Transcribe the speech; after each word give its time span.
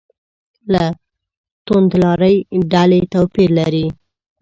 له 0.71 0.83
توندلارې 1.65 2.33
ډلې 2.71 3.01
توپیر 3.13 3.49
لري. 3.59 3.87